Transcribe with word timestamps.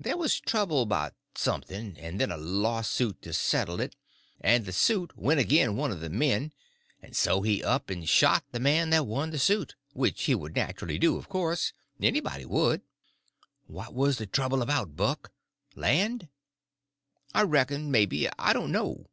There 0.00 0.16
was 0.16 0.40
trouble 0.40 0.86
'bout 0.86 1.12
something, 1.34 1.98
and 1.98 2.18
then 2.18 2.32
a 2.32 2.38
lawsuit 2.38 3.20
to 3.20 3.34
settle 3.34 3.78
it; 3.78 3.94
and 4.40 4.64
the 4.64 4.72
suit 4.72 5.14
went 5.18 5.38
agin 5.38 5.76
one 5.76 5.90
of 5.92 6.00
the 6.00 6.08
men, 6.08 6.54
and 7.02 7.14
so 7.14 7.42
he 7.42 7.62
up 7.62 7.90
and 7.90 8.08
shot 8.08 8.42
the 8.52 8.58
man 8.58 8.88
that 8.88 9.06
won 9.06 9.32
the 9.32 9.38
suit—which 9.38 10.22
he 10.22 10.34
would 10.34 10.56
naturally 10.56 10.98
do, 10.98 11.18
of 11.18 11.28
course. 11.28 11.74
Anybody 12.00 12.46
would." 12.46 12.80
"What 13.66 13.92
was 13.92 14.16
the 14.16 14.24
trouble 14.26 14.62
about, 14.62 14.96
Buck?—land?" 14.96 16.30
"I 17.34 17.42
reckon 17.42 17.90
maybe—I 17.90 18.54
don't 18.54 18.72
know." 18.72 19.10